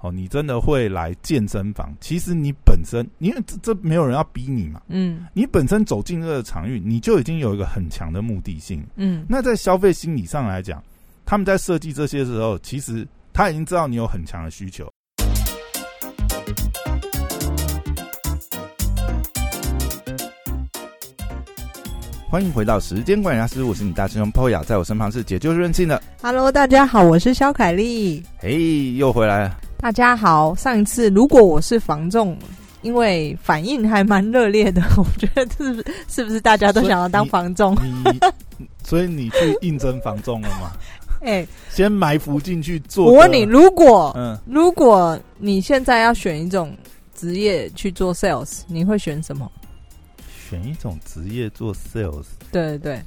[0.00, 8.80] 哦，你真的会来健身房，其实你本身，因为这这没有人要逼你嘛，嗯你本身走进这个场域，你就已经有一个很强的目的性。
[8.94, 10.80] 嗯那在消费心理上来讲，
[11.26, 14.88] 他们在设计这些时候，其实他已经知道你有很强的需求。
[22.30, 28.22] 欢迎回到时间管理大师，我是你大师兄 Poya，在我身旁是解救任性的，，Hello，大家好，我是肖凯丽。
[28.38, 29.58] 嘿，又回来了。
[29.80, 32.36] 大家好，上一次如果我是房仲，
[32.82, 37.76] 因为反应还蛮热烈的， 我觉得是不是是不是大家都想要当房仲？
[38.82, 40.72] 所以你去应征房仲了吗？
[41.22, 43.06] 哎、先埋伏进去做。
[43.06, 46.76] 我问你，，如果、嗯，如果你现在要选一种
[47.14, 49.50] 职业去做 sales，你会选什么？
[50.48, 53.02] 选一种职业做 sales，对对对，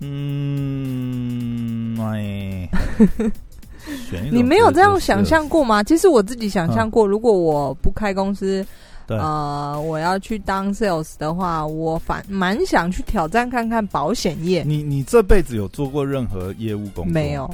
[0.00, 2.68] 嗯，哎，
[4.30, 5.82] 你没有这样想象过吗？
[5.82, 8.64] 其实我自己想象过，如果我不开公司，
[9.06, 14.62] 对，呃，我要去当 sales 的话，我反蛮想去挑战看看保险业。
[14.64, 17.12] 你你这辈子有做过任何业务工作？
[17.12, 17.50] 没有，，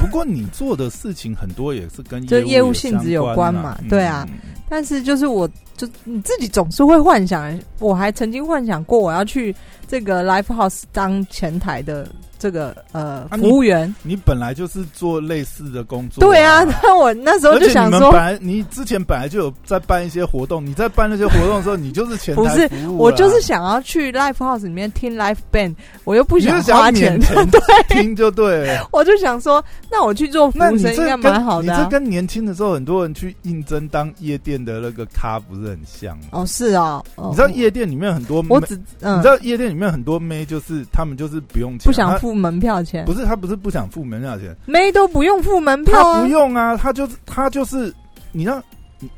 [0.00, 4.28] 不过你做的事情很多也是跟 就业务务性质有关嘛啊嗯对啊
[4.68, 9.54] 但是就是我就你自己总是会幻想，我还曾经幻想过我要去
[9.86, 12.08] 这个 live house 当前台的
[12.46, 13.92] 这个呃啊服务员。
[14.04, 25.74] 你本来就是做类似的工作、对啊， 那我那时候就想说你本，来你之前本来就有在办一些活动，你在办那些活动的时候，你就是前台不是服务啊 我就是想要去 live house 里面听 live band，
[26.04, 28.88] 我又不想花钱要免， 钱听就对了。
[28.92, 31.76] 我就想说，那我去做服那你务生应该蛮好的、啊。
[31.78, 36.24] 你这跟年轻的时候很多人去应征当夜店的那个咖不是很像吗？
[36.30, 46.28] 哦，是哦，哦你知道夜店里面很多，我只嗯你知道夜店里面很多妹就是他们就是不用钱，不想付门票钱，不是他不是不想付门票钱，妹都不用付门票啊他不。
[46.28, 47.92] 用啊，他就是他就是
[48.30, 48.62] 你知道。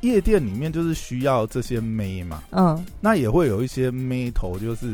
[0.01, 4.93] 夜店里面就是需要这些妹嘛，嗯，那也会有一些妹头，就是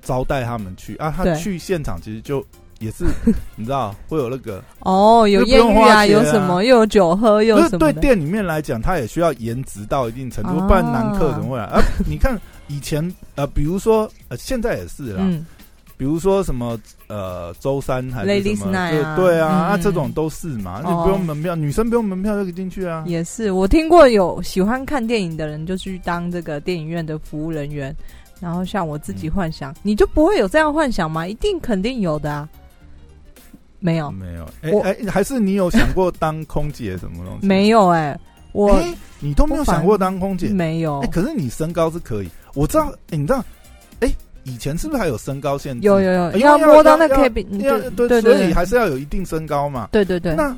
[0.00, 1.12] 招待他们去啊。
[1.14, 2.42] 他对去现场其实就
[2.78, 3.04] 也是
[3.56, 7.78] 你知道会有那个，哦，有艳遇啊，有什么又有酒喝又就是什么。
[7.78, 11.64] 对店里面来讲，他也需要颜值到一定程度，啊不然男客怎么会来？
[11.64, 15.44] 啊，你看以前呃，比如说呃，现在也是啦，嗯，
[15.96, 23.02] 比如说什么呃，周三还是什么，Night 啊对对啊，嗯啊这种都是嘛，就哦不用门票，女生不用门票就可以进去啊。
[23.06, 23.52] 也是。
[23.52, 27.94] 我听过有喜欢看电影的人就去当这个电影院的服务人员，
[28.40, 31.26] 然后像我自己嗯幻想，你就不会有这样幻想吗？
[31.26, 32.48] 一定肯定有的啊。
[33.78, 37.46] 没有，没有，哎我哎，还是你有想过当空姐什么东西？
[37.48, 38.18] 没有哎、
[38.52, 40.48] 我哎，你都没有想过当空姐？
[40.48, 43.44] 没有哎，，可是你身高是可以，我知道，哎，你知道，哎，
[44.46, 45.86] 以前是不是还有身高限制？
[45.86, 49.88] 有有有，因为要摸到那要 K B，要对对所以对对还是要有一定身高嘛。
[49.90, 50.56] 对对对，那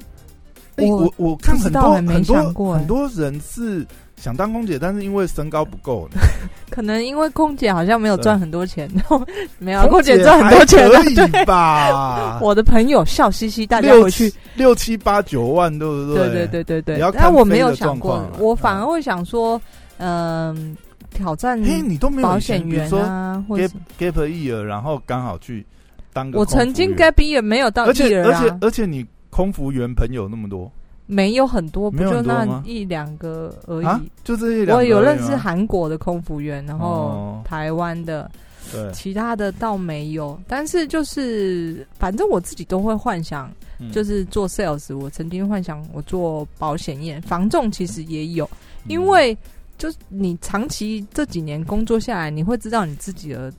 [0.76, 3.84] 哎我我我看很多很想过哎多很多人是
[4.16, 6.08] 想当空姐，但是因为身高不够，
[6.70, 8.88] 可能因为空姐好像没有赚很多钱，
[9.58, 11.40] 没有空姐赚很多钱的可。
[11.40, 12.38] 以，吧？
[12.42, 19.60] 我的朋友笑嘻嘻，大家回去六七八九万，对不对对对对对对但我没有想过我反而嗯会想说，
[19.98, 20.76] 嗯，
[21.10, 23.64] 挑战嘿，你都没有保险员啊，或者
[23.98, 25.64] gap gap year，然后刚好去
[26.12, 30.70] 当个我曾经 gap year 没有到而且而且啊，而且你空服员朋友那么多？
[31.10, 33.98] 没有很多，不就那一两个而啊？
[34.04, 34.76] 已。，就这一两。
[34.76, 37.42] 我有认识韩国的空服员，然后哦。
[37.46, 38.30] 台湾的，
[38.70, 40.38] 对，其他的倒没有。
[40.46, 43.90] 但是就是，反正我自己都会幻想，嗯。
[43.90, 44.94] 就是做 sales。
[44.94, 48.44] 我曾经幻想我做保险业，防重其实也有，
[48.84, 48.90] 嗯。
[48.90, 49.34] 因为
[49.78, 53.52] 就是你长期这几年工作下来，你会知道你自己的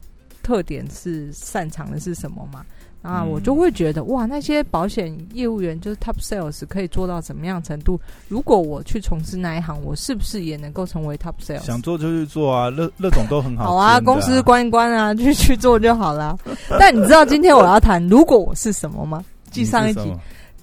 [0.44, 2.66] 特点是擅长的是什么吗？
[3.02, 7.97] 啊，嗯我就会觉得哇，那些保险业务员就是 top sales 可以做到怎么样程度？
[8.28, 11.63] 如果我去从事那一行，我是不是也能够成为 top sales？
[11.63, 16.38] 想做就去做啊，那那种都很好 好啊，公司关一关啊， 就去做就好了。
[16.78, 19.24] 但你知道今天我要谈如果我是什么吗？
[19.50, 20.13] 记上一集，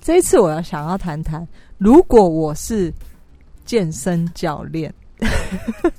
[0.03, 2.93] 这一次我要想要谈谈，如果我是
[3.65, 4.93] 健身教练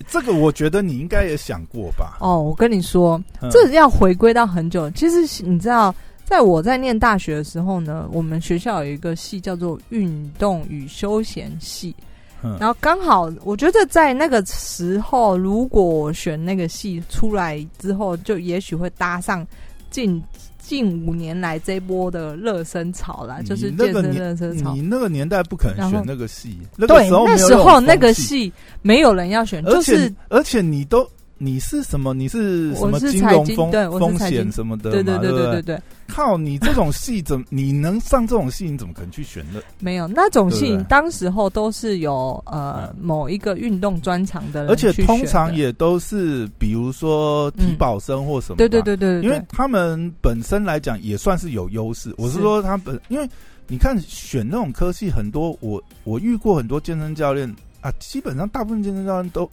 [0.08, 2.18] 这个我觉得你应该也想过吧？
[2.20, 4.90] 哦，我跟你说，嗯这要回归到很久。
[4.92, 5.94] 其实你知道，
[6.24, 11.96] 在我在念大学的时候呢，我们学校有一个系叫做运动与休闲系，
[12.44, 19.46] 嗯然后刚好我觉得在那个时候，如果我选那个系出来之后，就也许会搭上
[19.90, 20.22] 近
[20.68, 24.82] 近五年来这波的热身潮啦，就是健身热身潮你。
[24.82, 32.14] 那个年代不可能选那个戏，那个对时候，没那时候那个种风气，系没有人要选，而且就是而且你都你是什么？
[32.14, 34.92] 你是什么金融风风险什么的？
[34.92, 38.70] 对对对对对对，靠，你这种戏怎么 你能上这种戏？
[38.70, 39.62] 你怎么可能去选的？
[39.80, 48.82] 没有那种戏当时候都是有呃某一个运动专长的人而且通常也都是，比如说体保生或什么、对对。
[48.82, 52.14] 对对对，因为他们本身来讲也算是有优势。
[52.18, 53.28] 我是是说，他本因为
[53.68, 59.50] 你看选那种科系，很多我我遇过很多健身教练啊，基本上大部分健身教练都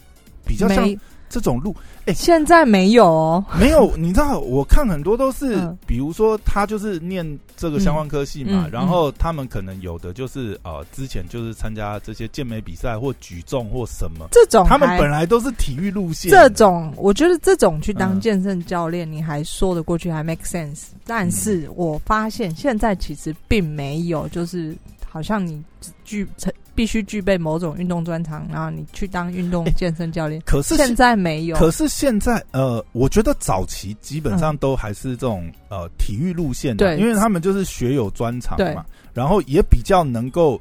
[0.46, 0.98] 比较像没
[1.34, 1.74] 这种路。
[2.04, 5.76] 哎现在没有哦，没有，你知道，我看很多都是，嗯。
[5.86, 7.26] 比如说他就是念
[7.56, 8.70] 这个相关科系嘛，嗯嗯。
[8.70, 20.84] 然后他们可能有的就是呃，之前就是参加这些健美比赛或举重或什么，这种他们本来都是体育路线这的，种，我觉得这种去当嗯健身教练，你还说得过去，还 make sense。
[21.06, 24.76] 但是我发现现在其实并没有，就是
[25.08, 25.62] 好像你
[26.04, 30.42] 具成必须具备某种运动专长，然后你去当运动哎健身教练。
[30.44, 40.60] 可是现在没有，可是现在呃，我觉得早期基本上嗯都还是这种、呃体育路线的，对因为他们就是学有专长对嘛，然后也比较能够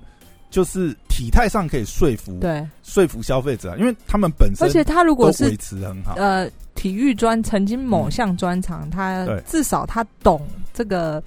[0.50, 6.14] 就是体态上可以说服对，说服消费者，因为他们本身而且他如果是维持很好。
[6.16, 10.42] 呃体育专曾经某项专长，他至少他懂
[10.74, 11.22] 这个。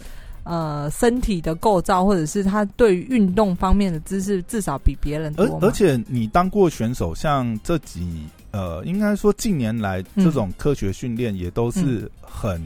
[0.49, 5.45] 呃，身体的构造，或者是他对于运动方面的知识，至少比别人多。
[5.61, 12.63] 而而且你当过选手，像这几呃，应该说近年来嗯这种科学训练也都是很、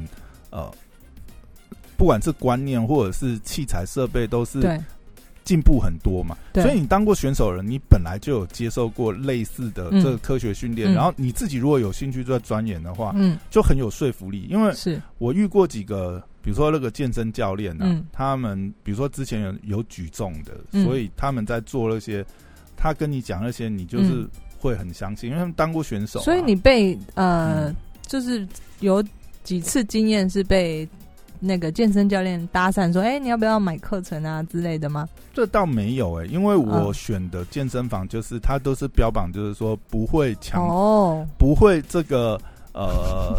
[0.51, 0.71] 呃，
[1.97, 4.79] 不管是观念或者是器材设备，都是对
[5.45, 6.37] 进步很多嘛。
[6.55, 10.03] 所以你当过选手的人，你本来就有接受过类似的嗯。
[10.03, 10.95] 这个科学训练，嗯。
[10.95, 13.39] 然后你自己如果有兴趣在钻研的话，嗯。
[13.51, 14.47] 就很有说服力。
[14.51, 15.01] 因为是。
[15.19, 18.07] 我遇过几个，比如说那个健身教练呢、嗯。
[18.13, 20.85] 他们比如说之前有有举重的，嗯。
[20.85, 22.25] 所以他们在做那些，
[22.77, 24.31] 他跟你讲那些，你就是嗯。
[24.59, 27.77] 会很相信，因为他们当过选手啊、所以你被呃，嗯。
[28.07, 28.47] 就是
[28.81, 29.03] 有
[29.43, 30.87] 几次经验是被
[31.41, 42.39] 那个健身教练搭讪说：“哎、你要不要买课程啊之类的吗这倒没有诶、因为我嗯选的健身房就是它都是标榜，就是说不会？”强、哦不会这个
[42.75, 43.35] 呃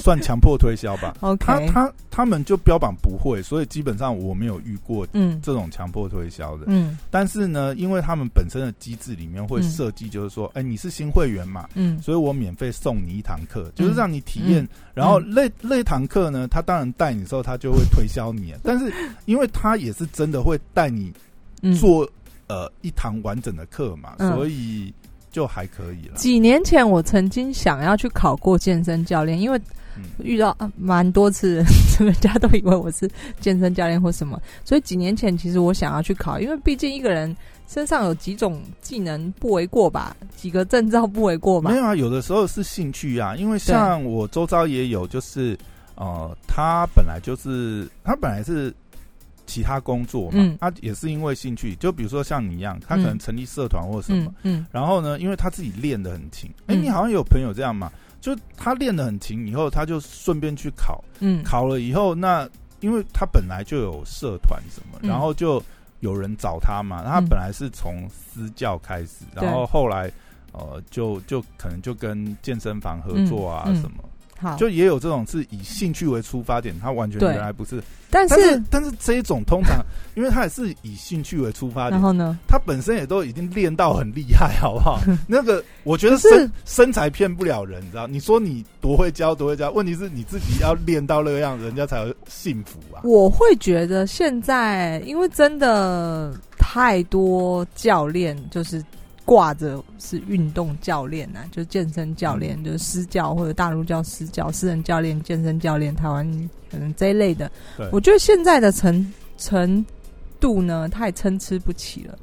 [0.00, 1.16] 算强迫推销吧。
[1.20, 5.40] 他，OK，他他们就标榜不会，所以基本上我没有遇过嗯。
[5.42, 6.64] 这种强迫推销的。
[6.68, 6.96] 嗯。
[7.10, 12.00] 但是呢，因为他们本身的机制里面会嗯设计，就是说，哎、你是新会员嘛，嗯。
[12.00, 14.62] 所以我免费送你一堂课，就是让你体验。
[14.62, 14.68] 嗯。
[14.94, 18.92] 然后那那堂课呢，他当然带你的时候，他就会推销你，但是
[19.24, 21.12] 因为他也是真的会带你
[21.62, 21.74] 嗯。
[21.74, 22.08] 做、
[22.46, 24.32] 呃一堂完整的课嘛，嗯。
[24.32, 24.94] 所以
[25.30, 26.14] 就还可以了。
[26.14, 29.62] 几年前，我曾经想要去考过健身教练，因为嗯
[30.22, 31.64] 遇到啊蛮多次，
[31.98, 33.08] 人家都以为我是
[33.40, 37.34] 健身教练或什么，所以几年前其实我想要去考，因为毕竟一个人
[37.66, 41.70] 身上有几种技能不为过吧，几个证照不为过吧。
[41.70, 41.76] 没。
[41.76, 45.58] 有啊，有的时候是兴趣啊，因为像我周遭也有，就是
[45.96, 48.72] 呃，他本来就是他本来是
[49.46, 50.56] 其他工作嘛，嗯。
[50.60, 53.18] 他也是因为兴趣，就比如说像你一样，他可能嗯。
[53.18, 54.66] 成立社团或什么，嗯嗯。
[54.70, 56.82] 然后呢，因为他自己练的很勤，哎、嗯。
[56.82, 61.42] 你好像有朋友这样嘛，就他练得很勤以后，他就顺便去考，嗯。
[61.42, 62.48] 考了以后，那
[62.80, 65.08] 因为他本来就有社团什么，嗯。
[65.08, 65.62] 然后就
[66.00, 70.10] 有人找他嘛，他本来是从私教开始，然后后来
[70.52, 74.02] 呃，就就可能就跟健身房合作啊什么，
[74.38, 81.92] 好，就也有这种是以兴趣为出发点，他完全原来不是，但但是是但是这一种通常，因为他也是以兴趣为出发点。
[81.98, 82.38] 然后呢？
[82.46, 85.00] 他本身也都已经练到很厉害，好不好？
[85.26, 88.06] 那个我觉得是身身材骗不了人，你知道？
[88.06, 93.02] 你说你多会教多会教，问题是你自己要练到那个样，人家才会幸福啊。
[93.04, 98.82] 我会觉得现在，因为真的太多教练就是
[99.28, 106.26] 挂着是运动教练啊，就健身教练，嗯就是私教或者大陆叫私教、私人教练、健身教练，台湾
[106.70, 107.50] 可能这一类的。
[107.92, 109.84] 我觉得现在的程程
[110.40, 112.18] 度呢，太参差不齐了。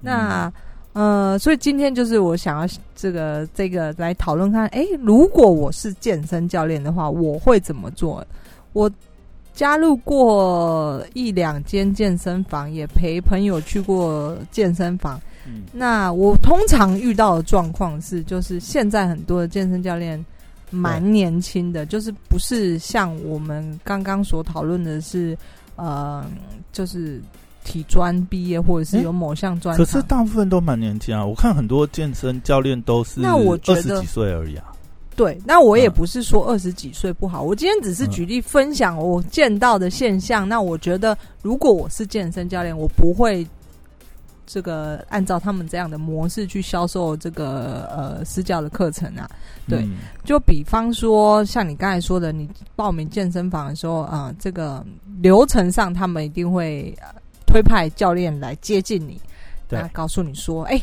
[0.00, 0.52] 那、
[0.94, 8.26] 呃，所以今天就是我想要这个这个来讨论看，诶，如果我是健身教练的话，我会怎么做？
[8.72, 8.90] 我
[9.54, 15.20] 加入过一两间健身房，也陪朋友去过健身房。
[15.48, 20.22] 嗯那我通常遇到的状况是，就是现在很多的健身教练
[20.70, 25.36] 蛮年轻的，就是不是像我们刚刚所讨论的是，
[25.76, 26.24] 呃，
[26.72, 27.20] 就是
[27.64, 29.84] 体专毕业或者是有某项专长。
[29.84, 34.72] 可是大部分都蛮年轻啊，我看很多健身教练都是那我觉得二十几岁而已啊。
[35.16, 40.48] 对，那我也嗯不是说二十几岁不好，我今天只是举例分享我见到的现象。
[40.48, 43.44] 那我觉得，如果我是健身教练，我不会
[44.48, 49.28] 这个按照他们这样的模式去销售这个呃私教的课程啊。
[49.68, 49.86] 对，
[50.24, 54.84] 就比方说像你刚才说的，你报名健身房的时候啊，这个
[55.20, 56.92] 流程上他们一定会
[57.46, 59.20] 推派教练来接近你，
[59.68, 60.80] 对，告诉你说，哎，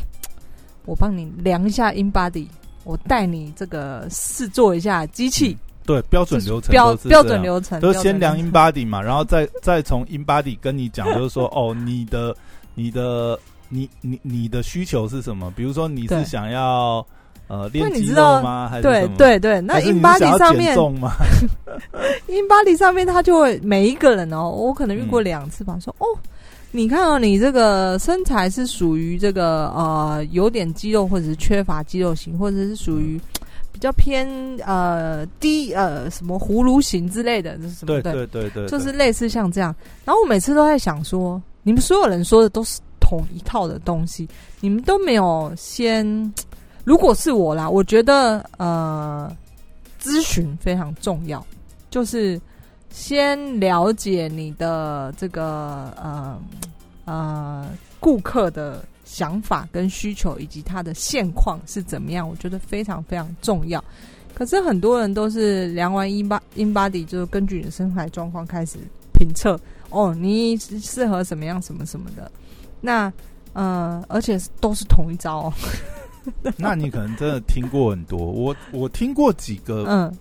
[0.84, 2.46] 我帮你量一下 in body，
[2.84, 5.56] 我带你这个试做一下机器。
[5.84, 12.36] 对标准流程标标准流程，都先量 in body 嘛，然后再再从 in body 跟你讲，就是说哦，你的
[12.74, 15.52] 你的你你你的需求是什么？
[15.56, 17.04] 比如说你是想要
[17.48, 18.68] 呃练肌肉吗？
[18.70, 21.12] 还是对对对，那 in body 上面吗？
[22.28, 26.06] in body 上面他就会每一个人哦，我可能遇过两次吧，说哦，
[26.70, 33.20] 你看哦，你这个身材是属于这个呃有点肌肉，或者是缺乏肌肉型，或者是属于。
[33.72, 34.26] 比较偏
[34.64, 38.00] 呃低呃什么葫芦型之类的，这是什么？
[38.00, 39.76] 对对对对，就是类似像这样。
[40.02, 44.28] 然后我每次都在想说，你们所有人说的都是同一套的东西，
[44.60, 46.04] 你们都没有先。
[46.82, 49.30] 如果是我啦，我觉得呃，
[50.02, 51.44] 咨询非常重要，
[51.88, 52.40] 就是
[52.90, 56.40] 先了解你的这个呃
[57.06, 57.68] 呃
[58.00, 58.84] 顾客的。
[59.08, 62.28] 想法跟需求以及他的现况是怎么样？
[62.28, 63.82] 我觉得非常非常重要。
[64.34, 68.78] 可是很多人都是量完 in body in body，就是根据你的身材状况开始
[69.12, 69.56] 评测
[69.90, 72.28] 哦，你适合什么样什么什么的。
[72.80, 73.12] 那
[73.52, 75.52] 呃，而且都是同一招。
[76.56, 80.12] 那你可能真的听过很多，我我听过几个，嗯，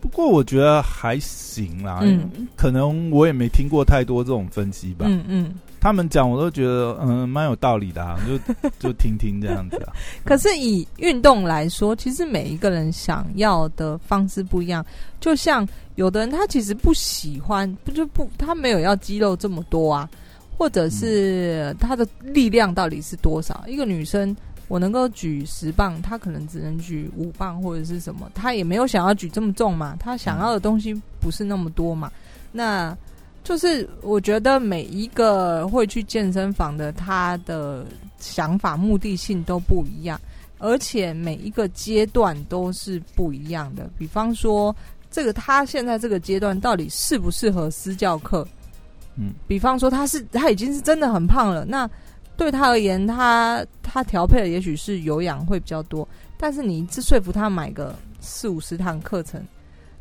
[0.00, 1.98] 不过我觉得还行啦。
[2.02, 5.06] 嗯，可能我也没听过太多这种分析吧。
[5.08, 5.54] 嗯嗯。
[5.80, 9.92] 他们讲，我都觉得嗯蛮有道理的啊，就就听听这样子啊。
[10.24, 14.86] 可是以运动来说，其实每一个人想要的方式不一样。
[15.18, 20.08] 就像有的人他其实不喜欢，不就不他没有要肌肉这么多啊，
[20.56, 23.64] 或者是她的力量到底是多少？
[23.66, 24.36] 一个女生
[24.68, 32.10] 我能够举十磅，她可能只能举五磅或者是什么，她也没有想要举这么重嘛，她想要的东西不是那么多嘛，
[32.50, 32.96] 那。
[33.44, 37.84] 就是我觉得每一个会去健身房的，他的
[38.20, 40.16] 想法、目的性都不一样，
[40.58, 43.90] 而且每一个阶段都是不一样的。
[43.98, 44.72] 比方说，
[45.10, 48.46] 这个他现在这个阶段到底适不适合私教课？
[49.16, 51.88] 嗯，比方说他是他已经是真的很胖了，那
[52.36, 59.42] 对他而言，他他调配的也许是有氧会比较多，但是你一次说服他买个四五十堂课程，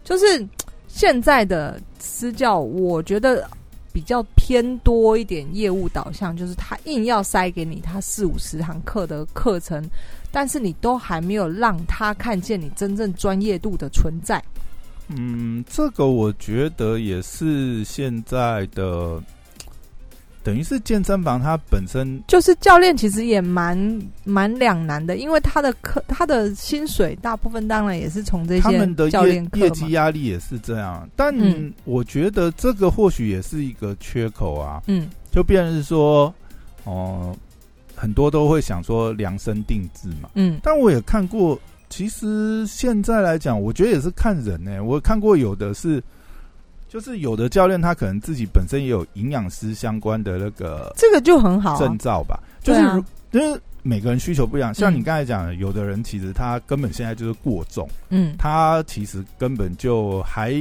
[0.04, 0.48] 就是。
[0.94, 3.50] 现在的私教，我觉得
[3.94, 9.82] 比较偏多一点业务导向，就是他硬要塞给你他四五十堂课的课程，
[10.34, 14.44] 但是你都还没有让他看见你真正专业度的存在。
[15.18, 19.22] 嗯，这个我觉得也是现在的。
[20.44, 23.78] 等于是健身房，它本身就是教练，其实也蛮
[24.24, 31.08] 蛮两难的，因为他的课，他的薪水大部分当然也是从这些他们的教练业绩压力也是这样。
[31.16, 31.32] 但
[31.84, 34.82] 我觉得这个或许也是一个缺口啊。
[34.88, 36.34] 嗯，就变成是说，
[36.86, 37.36] 哦，
[37.96, 40.32] 很多都会想说量身定制嘛。
[40.34, 41.56] 嗯，但我也看过，
[41.92, 44.84] 其实现在来讲，我觉得也是看人呢。
[44.84, 46.02] 我看过有的是。
[46.90, 52.38] 就是有的教练他可能自己本身也有营养师相关的那个，这个就很好证照吧。
[52.62, 52.82] 就是
[53.32, 60.52] 就是每个人需求不一样，像你刚才讲的，有的人其实他根本现在就是过重，嗯，他其实根本就还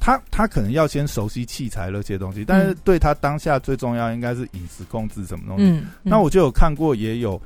[0.00, 5.62] 他他可能要先熟悉器材那些东西，但是对他当下最重要应该是饮食控制什么东西。
[5.62, 7.40] 嗯那我就有看过也有。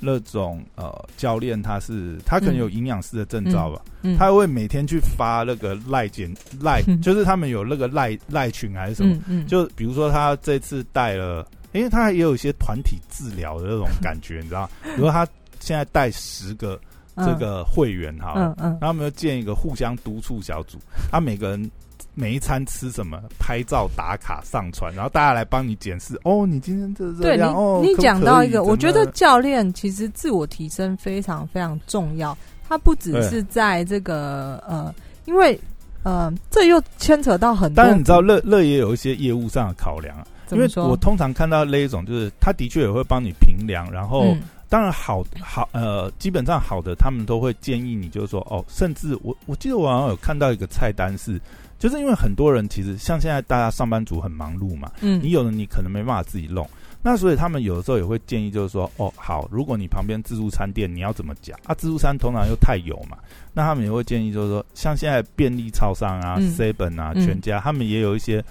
[0.00, 3.82] 那种呃，教练他是他可能有营养师的证照吧，
[4.16, 15.26] 他会每天去发那个赖简赖， 就是他们有那个赖赖群还是什么，就比如说他这次带了，因为他也有一些团体治疗的那种感觉，你知道，比如他
[15.60, 16.78] 现在带十个
[17.24, 20.78] 这个会员哈，嗯嗯，我们就建一个互相督促小组，
[21.10, 21.70] 他每个人。
[22.14, 26.18] 每一餐吃什么，拍照打卡上传，然后大家来帮你检视。
[26.24, 27.80] 哦，你今天这这样哦。
[27.80, 32.36] 你讲到一个，我觉得教练其实自我提升非常非常重要。
[32.68, 34.92] 他不只是在这个呃，
[35.26, 35.58] 因为
[36.02, 37.76] 呃，这又牵扯到很多。
[37.76, 40.26] 当然，你知道乐乐也有一些业务上的考量啊。
[40.50, 44.34] 因为我通常看到那一种，就是他的确也会帮你评量，然后
[44.68, 51.40] 当然好好呃，基本上好的，他们都会建议你，就是说哦，甚至我我记得我好像有看到一个菜单是。
[51.78, 56.68] 就是因为很多人其实像现在大家上班族很忙碌嘛，嗯，你有的你可能没办法自己弄，
[57.04, 61.74] 那所以他们有的时候也会建议，就是说，哦，好，如果你旁边自助餐店你要怎么讲啊？
[61.76, 63.16] 自助餐通常又太油嘛，
[63.54, 68.44] 那他们也会建议，就是说，像现在便利超商啊、seven 啊、全家，他们也有一些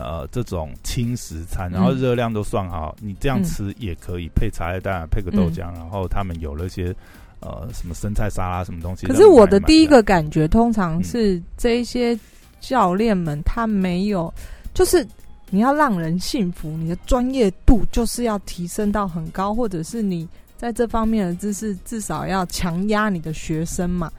[0.00, 6.94] 呃这种轻食餐，然后热量都算好，你这样吃也可以配茶叶蛋，配个豆浆，然后他们有那些
[7.40, 9.06] 呃什么生菜沙拉什么东西。
[9.06, 12.18] 可是我的第一个感觉，通常是这一些
[12.60, 14.32] 教练们他没有，
[14.72, 15.06] 就是
[15.50, 24.10] 你要让人信服，你的专业度就是要提升到很高，或者是你在这方面的知识至少要强压你的学生嘛。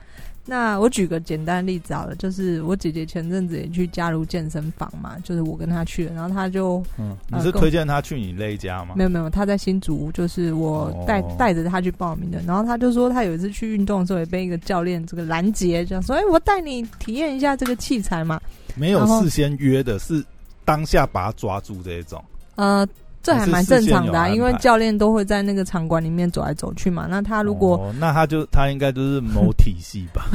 [0.48, 8.94] 那我举个简单例子好了，就是我姐姐前阵子也去加入健身房嘛，就是我跟她去了，然后她就，嗯，你是推荐她去你那一家吗？
[8.96, 18.40] 没有没有，她在新竹，就是我带带着她去报名的，然后她就说她有一次去运动的时候也被一个教练这个拦截，这样说，哎，我带你体验一下这个器材嘛，
[18.76, 20.24] 没有事先约的，是
[20.64, 22.24] 当下把他抓住这一种，
[22.56, 22.88] 呃。
[23.26, 27.08] 这还蛮正常的，因为教练都会在那个场馆里面走来走去嘛。
[27.10, 30.30] 那他如果， 那他就他应该就是某体系吧？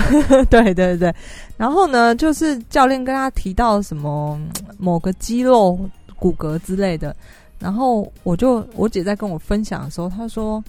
[0.50, 1.14] 对对对。
[1.56, 4.36] 然后呢，就是教练跟他提到什么
[4.76, 5.78] 某个肌肉、
[6.16, 7.14] 骨骼之类的。
[7.60, 10.62] 然后我就我姐在跟我分享的时候，她说：“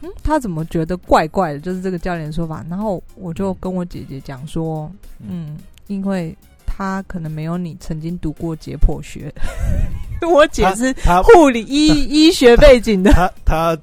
[0.00, 2.64] 嗯，他怎么觉得怪怪的？”就是这个教练说法。
[2.70, 5.58] 然后我就跟我姐姐讲说：“嗯，
[5.88, 6.34] 因为。”
[6.76, 9.32] 他可能没有你曾经读过解剖学，
[10.24, 13.12] 我姐是护理医医学背景的。
[13.12, 13.78] 他他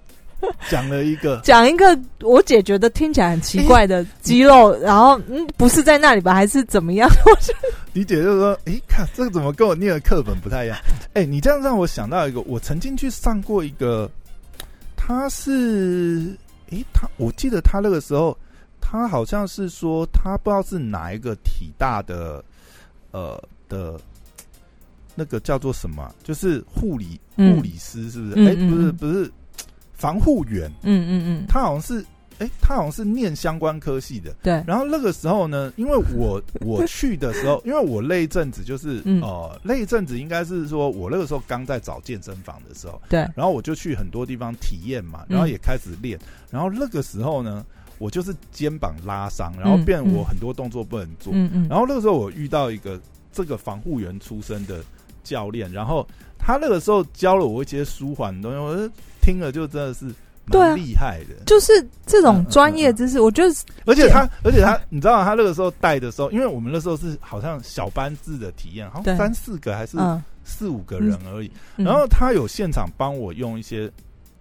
[0.70, 7.10] 讲了一个 讲一个，我姐觉得听起来很奇怪的肌肉，然后嗯，不是在那里吧，还是怎么样？
[7.94, 10.78] 你姐就说：“哎，看这个怎么跟我念的课本不太一样？”
[11.14, 14.10] 哎，你这样让我想到一个，我曾经去上过一个，
[14.96, 16.36] 他是
[16.72, 18.36] 哎，他我记得他那个时候，
[18.80, 22.44] 他好像是说他不知道是哪一个体大的。
[23.14, 24.00] 呃的，
[25.16, 26.14] 那个叫做什么？
[26.24, 28.48] 就是护理护理师，是不是？
[28.48, 29.32] 哎，不是，不是
[29.94, 30.72] 防护员。
[30.84, 32.06] 嗯嗯嗯，他好像是，
[32.40, 34.34] 哎，他好像是念相关科系的。
[34.42, 34.64] 对。
[34.66, 43.02] 然后那个时候呢，因为我 我去的时候，因为我那一阵子就是呃，那一阵子应该是说我那个时候刚在找健身房的时候。
[43.10, 43.20] 对。
[43.36, 46.20] 然后我就去很多地方体验嘛，然后也开始练。
[46.50, 47.66] 然后那个时候呢。
[47.98, 51.32] 我就是肩膀拉伤，然后变我很多动作不能做。
[51.36, 51.68] 嗯嗯。
[51.70, 53.00] 然后那个时候我遇到一个
[53.32, 54.84] 这个防护员出身的
[55.24, 58.90] 教练，然后他那个时候教了我一些舒缓的东西，我
[59.22, 60.06] 听了就真的是
[60.46, 61.44] 蛮厉害的。
[61.46, 61.72] 就是
[62.06, 63.54] 这种专业知识，我觉得。
[63.86, 69.98] 而且他，而且他，你知道他那个时候带的时候，因为我们那时候是好像小班制的体验，好像三四个还是
[70.44, 71.52] 四五个人而已。
[71.76, 73.92] 然后他有现场帮我用一些，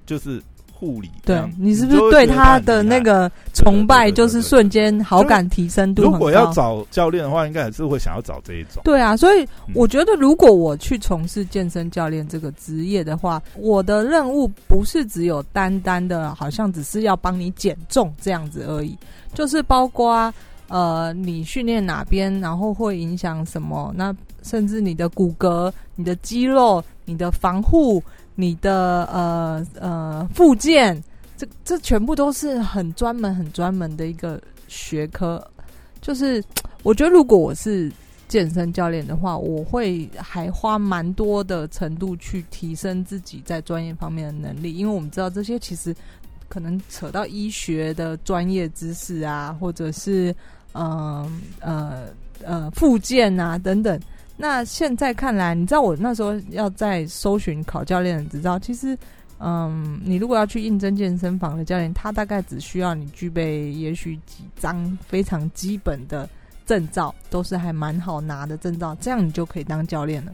[0.07, 0.42] 就是。
[0.80, 6.02] 护理对你是不是对他的那个崇拜就是瞬间好感提升度？
[6.04, 8.80] 如果要找教练的话，应该还是会想要找这一种。
[8.82, 18.96] 对啊，所以我觉得如果我去从事健身教练这个职业的话，我的任务不是只有单单的，好像只是要帮你减重这样子而已，
[19.34, 20.32] 就是包括
[20.68, 28.02] 呃，你训练哪边，然后会影响什么，那甚至你的骨骼、你的肌肉、你的防护。
[28.34, 31.02] 你的呃呃附件，
[31.36, 35.44] 这这全部都是很专门、很专门的一个学科。
[36.00, 36.42] 就是
[36.82, 37.92] 我觉得，如果我是
[38.26, 45.94] 健身教练的话，我会还花蛮多的程度去提升自己在专业方面的能力，因为我们知道这些其实
[46.48, 50.34] 可能扯到医学的专业知识啊，或者是
[50.72, 52.06] 嗯呃
[52.42, 54.00] 呃附件啊等等。
[54.40, 58.96] 那现在看来，你知道我那时候要在搜寻考教练的执照，其实，
[59.38, 66.26] 嗯，你如果要去应征健身房的教练，他大概只需要你具备也许几张非常基本的
[66.64, 70.33] 证照，都是还蛮好拿的证照，这样你就可以当教练了。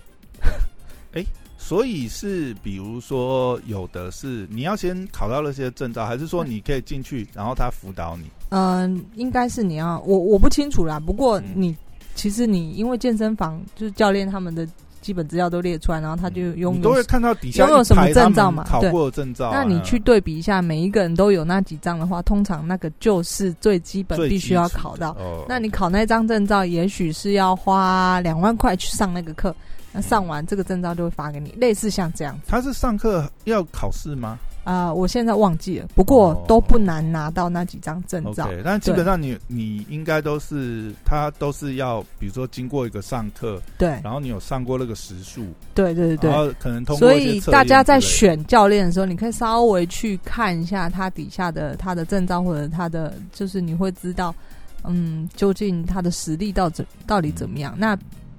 [1.14, 1.25] 哎，
[1.59, 8.31] 所以是比如说有的是你要先考到那些证照，还是说你可以进去，然后他辅导你？
[8.51, 11.77] 嗯，应该是你要我我不清楚啦，不过你。
[12.16, 14.66] 其实你因为健身房就是教练他们的
[15.00, 18.64] 基本资料都列出来，然后他就拥有都会看到底下拥有什么证照嘛？
[18.64, 19.50] 考过证照。
[19.52, 25.16] 那你去对比一下，每一个人都有那几张的话，通常那个就是最基本必须要考到。
[25.46, 29.55] 那你考那张证照，也许是要花两万块去上那个课，
[29.92, 32.37] 那上完这个证照就会发给你，类似像这样。
[32.48, 34.37] 他是上课要考试吗？
[34.66, 38.50] 啊，我现在忘记了，不过都不难拿到那几张证照。
[38.64, 47.09] 但基本上你你应该都是他都是要，比如说经过一个上课，对，然后你有上过那个时数，对对对，然后可能通过。
[47.09, 54.35] 所以大家在选教练的时候，你可以稍微去看一下他底下的他的证照或者他的，就是你会知道，
[54.83, 57.72] 嗯，究竟他的实力到怎到底怎么样。
[57.79, 57.96] 那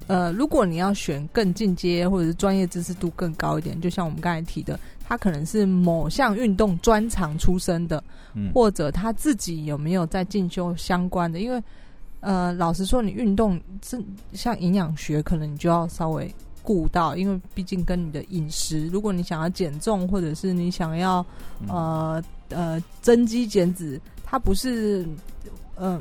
[0.08, 4.78] 呃，如果你要选更进阶或者是专业知识度更高一点，就像我们刚才提的。
[5.08, 8.04] 他可能是某项运动专长出身的，
[8.54, 11.40] 或者他自己有没有在进修相关的？
[11.40, 11.64] 因为，
[12.20, 16.30] 呃，老实说，你运动是像营养学，可能你就要稍微
[16.62, 21.26] 顾到，因为毕竟跟你的饮食，如果你想要减重，或者是你想要
[21.70, 25.08] 呃呃增肌减脂，它不是
[25.76, 25.98] 呃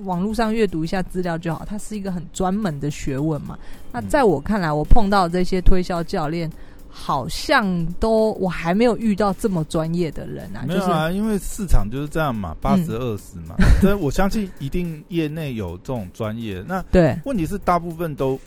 [0.00, 3.58] 网络上阅读一下资料就好，它是一个很专门的学问嘛。
[3.90, 6.52] 那在我看来，我碰到这些推销教练。
[6.94, 10.62] 好像都我还没有遇到这么专业的人啊！
[10.68, 13.56] 没有啊，因为市场就是这样嘛，八十二十嘛。
[13.80, 16.62] 所以我相信一定业内有这种专业。
[16.68, 18.38] 那对，问题是大部分都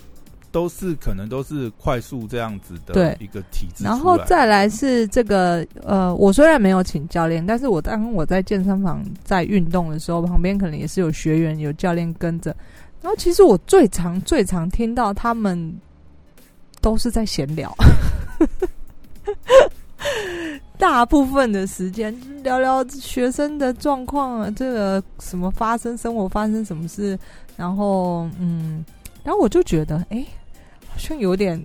[0.51, 3.84] 都是可能都是快速这样子的一个体质。
[3.84, 12.55] 然后再来是这个呃，我虽然没有请教练，但是我当我在健身房在运动的时候，旁边可能也是有学员有教练跟着。
[13.01, 15.75] 然后其实我最常最常听到他们
[16.79, 17.75] 都是在闲聊。
[20.77, 27.17] 大部分的时间聊聊学生的状况啊，这个什么发生生活发生什么事，
[27.55, 28.84] 然后嗯，
[29.23, 30.23] 然后我就觉得，哎，
[30.88, 31.62] 好像有点，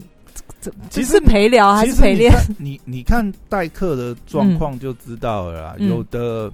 [0.61, 2.33] 这其实陪聊还是陪练？
[2.57, 5.77] 你你看代课的状况就知道了。
[5.81, 6.51] 有的，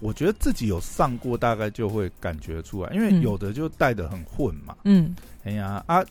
[0.00, 4.74] 我觉得自己有上过，大概就会感觉出来，因为有的就带的很混嘛。
[4.84, 6.02] 嗯，哎呀啊，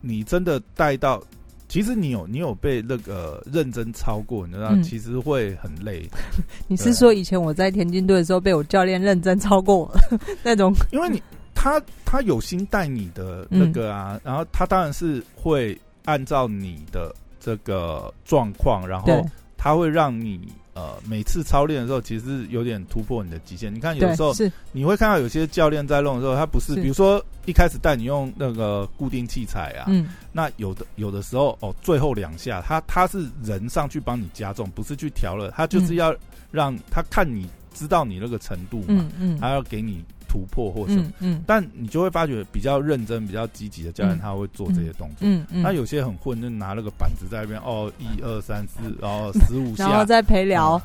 [0.00, 1.22] 你真的带到。
[1.74, 6.08] 其实你有你有被那个认真超过，你知道，其实会很累。
[6.68, 9.92] 你是说以前我在田径队的时候被我教练认真超过
[10.44, 10.72] 那种？
[10.92, 11.20] 因为你
[11.52, 20.40] 他他有心带你的那个啊，然后他当然是会按照你的这个状况，然后他会让你。
[20.74, 23.72] 呃，每次操练的时候，其实有点突破你的极限。
[23.74, 24.34] 你看，有时候
[24.72, 36.14] 你会看到有些教练在弄的时候，他不是，比如说一开始带你用那个固定器材啊，嗯，那有的有的时候哦，最后两下他他是人上去帮你加重，不是去调了，他就是要
[36.50, 40.04] 让他看你知道你那个程度嘛，嗯嗯，他要给你。
[40.34, 45.18] 突破或什么，嗯，但你就会发觉比较认真、比较积极的教练，他会做这些动作。
[45.20, 50.80] 嗯嗯，那有些很混，就拿了个板子在那边，哦， 一二三四，然后十五下，然后再陪聊。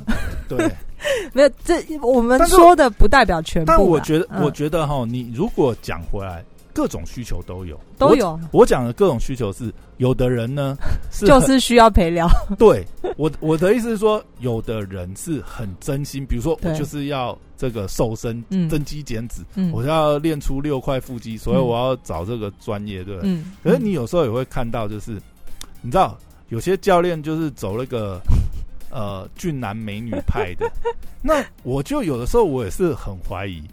[0.47, 0.71] 对，
[1.33, 3.67] 没有这我们说的不代表全部。
[3.67, 6.45] 但我觉得，我觉得哈，你如果讲回来。
[6.73, 8.39] 各种需求都有，都有。
[8.51, 10.75] 我讲的各种需求是，有的人呢
[11.11, 12.29] 是就是需要陪聊。
[12.57, 12.85] 对
[13.17, 23.19] 我我的意思是说，有的人是很真心，比如说我就是要这个瘦身、增肌减脂，我要练出六块腹肌，所以我要找这个专业，对。
[23.23, 23.51] 嗯。
[23.63, 25.19] 可是你有时候也会看到，就是
[25.81, 26.17] 你知道，
[26.49, 28.21] 有些教练就是走那个
[28.91, 30.71] 呃俊男美女派的，
[31.21, 33.63] 那我就有的时候我也是很怀疑。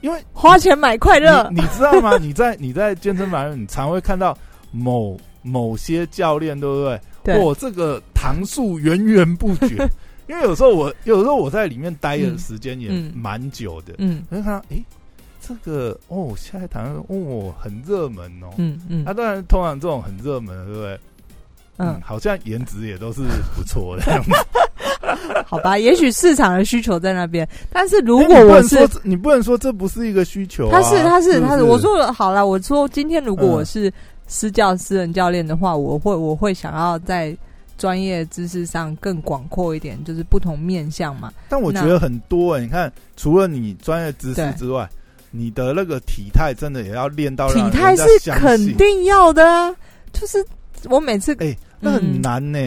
[0.00, 2.16] 因为花钱买快乐，你知道吗？
[2.20, 4.36] 你在你在健身房，你常会看到
[4.70, 7.00] 某某些教练，对不对？
[7.24, 9.88] 对，我这个糖数源源不绝。
[10.28, 14.84] 因为有时候我有时候我在里面待的时间也蛮久的，嗯，我就看到，哎，
[15.40, 20.98] 这个哦，现在糖哦很热门哦，嗯嗯，他当然通常这种很热门，对不对？
[21.78, 23.22] 嗯，好像颜值也都是
[23.54, 24.04] 不错的。
[24.12, 24.30] 样子。
[25.46, 33.92] 好吧，也许市场的需求在那边，但是如果我是你不能说这不是一个需求，他是他是他是我说好了，我说今天如果我是
[34.26, 37.36] 私教私人教练的话，我会我会想要在
[37.78, 41.32] 专业知识上更广阔一点，就是不同面向嘛。
[41.48, 44.88] 但我觉得很多哎，你看，除了你专业知识之外，
[45.30, 49.74] 你的那个体态真的也要练到体态是肯定要的啊，
[50.12, 50.44] 就是
[50.88, 51.56] 我每次哎。
[51.78, 52.58] 那很难呢。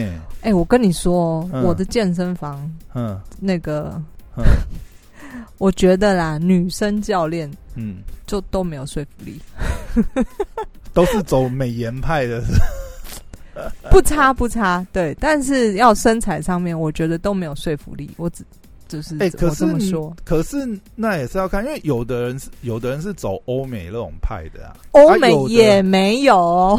[0.42, 4.00] 哎，我跟你说，我的健身房，嗯，那个，
[5.58, 9.40] 我觉得啦，女生教练，嗯，就都没有说服力，
[10.94, 12.40] 都是走美颜派的，
[13.90, 18.44] 不差不差，对，但是要身材上面，我觉得都没有说服力，我只。
[18.90, 19.64] 就是哎，可是
[20.24, 26.36] 可是那也是要看，因为有的人是有的人是走欧美那种派的啊，欧美也没有。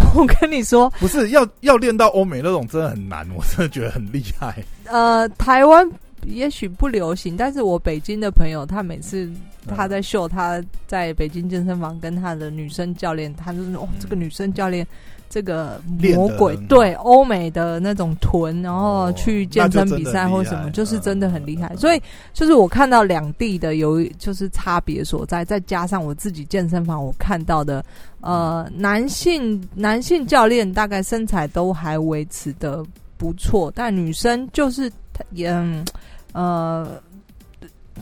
[0.13, 4.61] 我跟你说，不是要要练到欧美那种真的很难，我真的觉得很厉害。
[4.85, 5.89] 呃，台湾
[6.25, 9.31] 也许不流行，但是我北京的朋友，他每次
[9.67, 14.85] 他在秀他在北京健身房跟他的女生教练，他就是哦，这个女生教练。
[15.33, 15.81] 这个
[16.13, 21.73] 魔鬼对欧美的那种臀，然后去健身比赛或什么，就是真的很厉害。
[21.77, 22.01] 所以
[22.33, 27.81] 就是我看到两地的有就是差别所在，再加上我自己健身房我看到的，
[28.19, 32.83] 呃，男性男性教练大概身材都还维持的
[33.15, 34.91] 不错，但女生就是
[35.29, 35.47] 也
[36.33, 37.01] 呃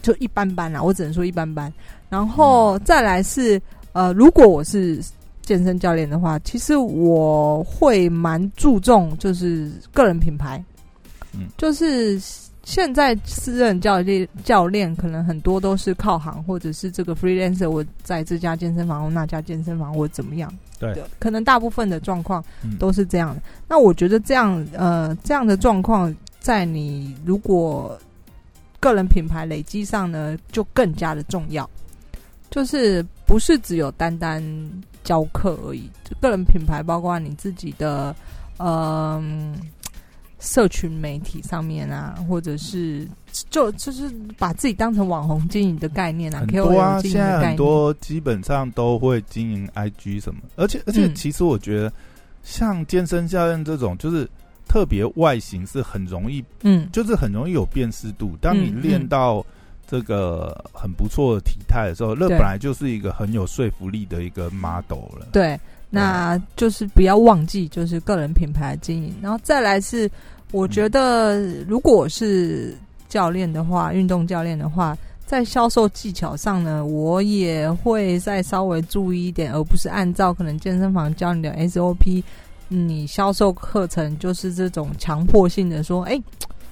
[0.02, 1.72] 就一般般啦，我只能说一般般。
[2.10, 3.62] 然后再来是
[3.94, 5.02] 呃，如果我是。
[5.42, 10.64] 健身教练的话，其实我会蛮注重就是个人品牌，
[11.34, 12.22] 嗯，就是
[12.64, 20.54] 现在私人教练教练可能很多都是靠行，或者是这个 freelancer，我在这家健身房或那家健身房或怎么样？
[20.78, 22.44] 对，可能大部分的状况
[22.78, 23.42] 都是这样的。
[23.68, 28.00] 那我觉得这样呃这样的状况，在你如果
[28.80, 31.70] 个人品牌累积上呢，就更加的重要。
[32.50, 34.44] 就是不是只有单单
[35.04, 38.16] 教课而已，就个人品牌包括你自己的
[38.58, 39.56] 嗯。
[40.42, 43.06] 社群媒体上面啊，或者是
[43.50, 51.92] 就就是把自己当成网红经营的概念啊，很多啊，现在很多基本上都会经营 IG 什么，而且而且其实我觉得
[52.42, 54.26] 像健身教练这种，就是
[54.70, 58.38] 特别外形是很容易，嗯，就是很容易有辨识度。
[58.40, 59.46] 当你练到
[59.86, 65.28] 这个很不错的体态的时候，那本来就是一个很有说服力的一个 model 了。
[65.34, 65.60] 对。
[65.92, 70.08] 那就是不要忘记，就是个人品牌经营，然后再来是，
[70.52, 72.78] 我觉得如果是
[73.08, 82.24] 教练的话，运动教练的话，在销售技巧上呢，我也会再稍微注意一点，而不是按照可能健身房教你的 SOP，
[82.70, 86.18] 你销售课程就是这种强迫性的说，哎，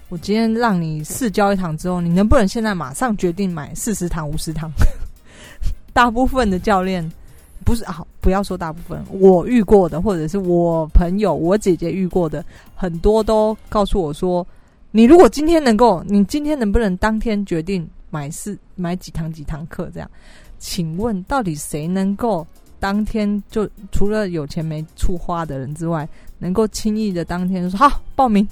[0.08, 4.72] 我今天让你试教一堂之后，你能不能现在马上决定买四十堂、五十堂？
[5.92, 7.12] 大部分的教练。
[7.66, 14.46] 不是啊，不要说大部分，我遇过的，或者是我朋友、我姐姐遇过的，很多都告诉我说，
[14.92, 20.10] 你如果今天能够，你今天能不能当天决定买四买几堂几堂课这样？
[20.60, 22.46] 请问到底谁能够
[22.80, 26.08] 当天就除了有钱没处花的人之外，
[26.40, 28.48] 能够轻易的当天说好报名？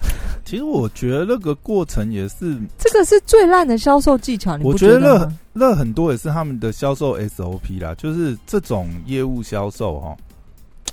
[0.44, 4.58] 其实我觉得那个过程也是，这个是最烂的销售技巧。
[4.62, 10.14] 我觉得那那很多也是他们的销售 SOP 啦，就是这种业务销售哈。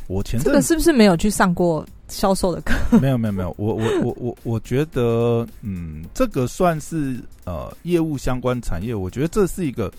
[0.07, 2.73] 我前这个是不是没有去上过销售的课？
[2.99, 9.91] 没有没有没有，我我我我我觉得嗯，这个算是呃业务相关产业，我觉得这是一个，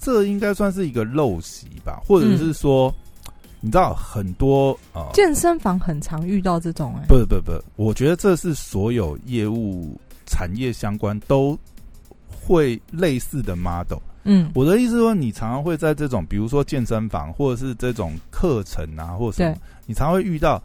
[0.00, 2.94] 这应该算是一个陋习吧，或者是说。
[3.60, 11.58] 你知道很多啊，健身房很常遇到这种哎，不不不，我觉得这是所有业务产业相关都
[12.30, 13.98] 会类似的 model。
[14.22, 19.56] 嗯，我的意思说，你常常会在这种，比如说健身房或者是这种课程啊，或者什么，
[19.86, 20.62] 你常会遇到，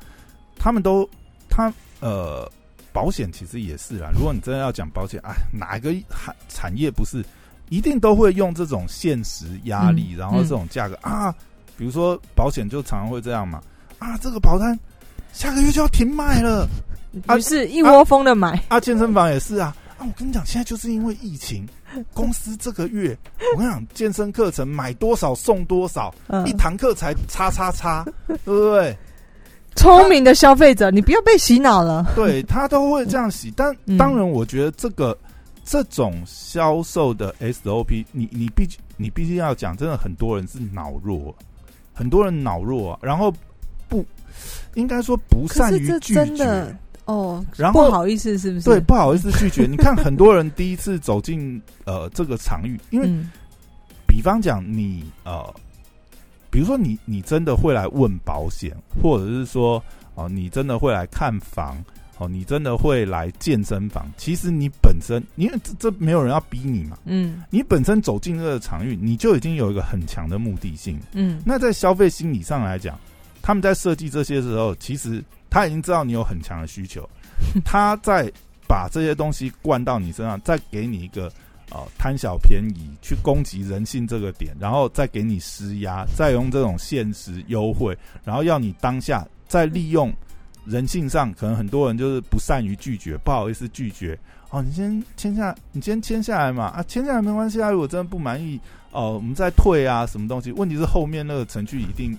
[0.56, 1.10] 他们都
[1.50, 2.48] 他呃，
[2.92, 4.12] 保险其实也是啊。
[4.14, 7.26] 如果你真的要讲保险，哎，哪一个产产业不是
[7.70, 11.34] 一定都会用这种现实压力，然后这种价格啊？
[11.76, 13.62] 比如说保险就常常会这样嘛，
[13.98, 14.78] 啊，这个保单
[15.32, 16.68] 下个月就要停卖了，
[17.36, 18.62] 于是一窝蜂的买。
[18.68, 21.68] 啊，健身房也是啊，啊，我跟你讲，现在就是因为疫情，
[22.14, 23.18] 公司这个月
[23.56, 26.14] 我跟你讲，健身课程买多少送多少，
[26.46, 28.96] 一堂课才叉叉叉，对不对？
[29.76, 32.06] 聪明的消费者，你不要被洗脑了。
[32.16, 35.18] 对他都会这样洗，但当然，我觉得这个
[35.64, 41.34] 这种销售的 SOP，你你必你必须要讲，真的很多人是脑弱。
[41.94, 43.32] 很多人脑弱，啊，然后
[43.88, 44.04] 不
[44.74, 48.66] 应该说不善于拒绝哦，然后不好意思是不是？
[48.66, 49.68] 对，不好意思拒绝。
[49.68, 53.08] 你看，很多人第一次走进呃这个场域，因为
[54.08, 55.54] 比方讲你呃，
[56.50, 59.80] 比如说你你真的会来问保险，或者是说
[60.16, 61.78] 哦你真的会来看房。
[62.20, 64.06] 哦，你真的会来健身房？
[64.18, 71.42] 其实你本身，因为这这没有人要逼你嘛，嗯，你本身走进这个场域，你就已经有一个很强的目的性，嗯。
[71.44, 73.00] 那在消费心理上来讲，
[73.42, 77.10] 他们在设计这些时候，其实他已经知道你有很强的需求，
[77.66, 78.32] 他在
[78.68, 81.32] 把这些东西灌到你身上，再给你一个
[81.72, 90.14] 呃贪小便宜去攻击人性这个点，然后再给你施压，再用这种限时优惠，然后要你当下再利用。
[90.66, 94.18] 人性上可能很多人就是不善于拒绝，不好意思拒绝。
[94.50, 96.66] 哦，你先签下，你先签下来嘛。
[96.66, 97.72] 啊，签下来没关系啊。
[97.72, 98.60] 如果真的不满意，
[98.92, 100.52] 哦，我们再退啊，什么东西？
[100.52, 102.18] 问题是后面那个程序一定。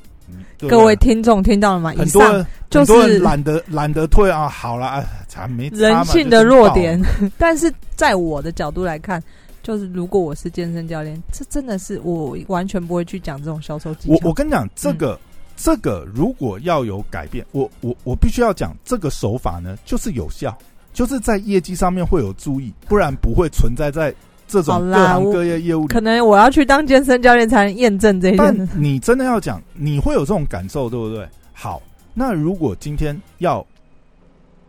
[0.58, 1.92] 各位听众听到了吗？
[1.96, 4.48] 很多人就是懒得懒得退啊。
[4.48, 7.00] 好了啊，才没人性的弱点。
[7.38, 9.22] 但是在我的角度来看，
[9.62, 14.14] 就是如果我是健身教练，这真的是我完全不会去讲这种销售技巧。
[14.14, 15.18] 我我跟你讲这个。
[15.56, 20.56] 这个如果要有改变，我我我必须要讲，这个手法呢就是有效，
[20.92, 24.12] 就是在业绩上面会有注意，不然不会存在在
[24.48, 25.86] 这种各行各业业务。
[25.86, 28.68] 可能我要去当健身教练才能验证这一点。
[28.74, 31.26] 你真的要讲，你会有这种感受，对不对？
[31.52, 31.80] 好，
[32.12, 33.64] 那如果今天要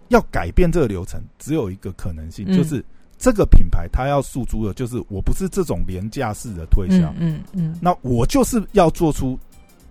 [0.10, 2.86] 要改变这个流程，只有一个可能性，就是
[3.18, 9.38] 这个品牌它要诉诸的，就是我不是这种廉价式的推销，嗯嗯，那我就是要做出。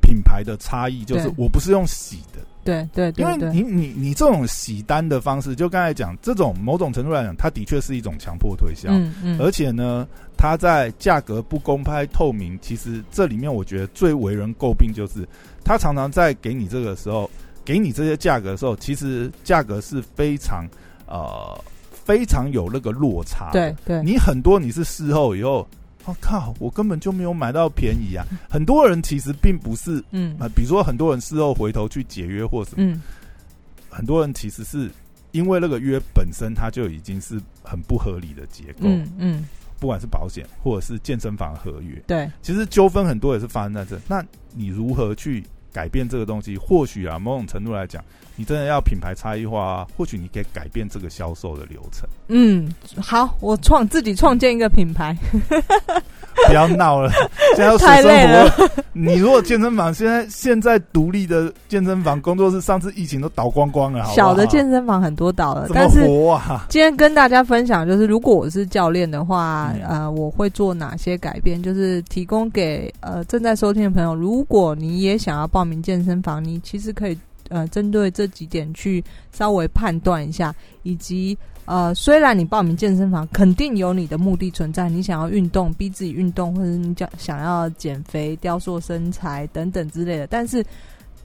[0.04, 8.90] 品牌的差异就是，我不是用洗的，对对对，因为你你你这种洗单的方式，就刚才讲，这种某种程度来讲，它的确是一种强迫推销。
[8.90, 9.40] 嗯嗯。
[9.40, 15.26] 而且呢，它在价格不公开透明，其实这里面我觉得最为人诟病就是，
[15.64, 17.30] 它常常在给你这个时候，
[17.64, 20.66] 给你这些价格的时候，其实价格是非常
[21.06, 21.58] 呃
[21.90, 23.50] 非常有那个落差。
[23.52, 24.02] 对对。
[24.02, 25.66] 你很多你是事后以后。
[26.06, 26.54] 我靠！
[26.58, 28.26] 我根本就没有买到便宜啊！
[28.50, 33.00] 很多人其实并不是，嗯啊，比如说很多人事后回头去解约或什么，嗯，
[33.88, 34.90] 很多人其实是
[35.32, 39.48] 因为那个约本身它就已经是很不合理的结构，嗯嗯，
[39.80, 43.98] 不管是保险或者是健身房合约，对，其实纠纷很多也是发生在这。
[44.06, 46.56] 那你如何去改变这个东西？
[46.56, 48.04] 或许啊，某种程度来讲。
[48.36, 52.08] 你真的要品牌差异化，或许你可以改变这个销售的流程。
[52.28, 55.16] 嗯，好，我创自己创建一个品牌。
[56.48, 57.12] 不要闹了，
[57.54, 58.52] 现在太累了。
[58.92, 65.68] 你如果健身房现在现在独立的健身房工作室，上次疫情都倒光光了，小的健身房很多倒了。
[65.72, 66.04] 但是
[66.68, 71.62] 今天跟大家分享，就是如果我是教练的话，呃，我会做哪些改变？
[71.62, 77.16] 就是提供给呃正在收听的朋友，如果你也想要报名健身房，你其实可以。
[77.48, 79.02] 呃，针对这几点去
[79.33, 90.64] 稍微判断一下，以及呃，虽然你报名健身房肯定有你的目的存在，你想要运动，逼自己运动，或者你想想要减肥、雕塑身材等等之类的，但是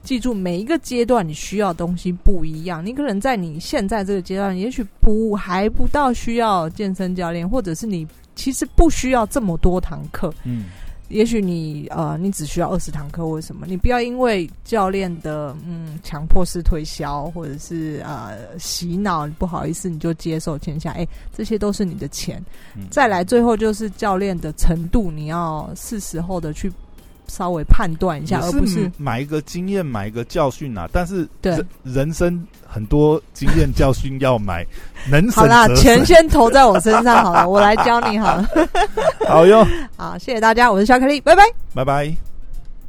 [0.02, 2.84] 记住每一个阶段你需要东西不一样。
[2.84, 10.32] 你可能在你现在这个阶段，也许不还不到需要健身教练，或者是你其实不需要这么多堂课。
[10.44, 10.64] 嗯。
[11.10, 13.66] 也许你呃，你只需要二十堂课，为什么？
[13.68, 20.92] 你不要因为教练的嗯强迫式推销，或者是呃洗脑，不好意思，你就接受签下。
[20.92, 22.42] 哎，这些都是你的钱。
[22.90, 26.72] 再来，最后就是教练的程度，你要是时候的去。
[27.30, 30.88] 稍微判断一下，而不是买一个经验，买一个教训啊！
[30.92, 34.66] 但是人人生很多经验教训要买，
[35.10, 38.48] 能好啦，钱先投在我身上好了，我来教你好了。
[39.28, 39.66] 好哟，
[39.96, 42.29] 好，谢谢大家，我是小克力，拜拜，拜拜。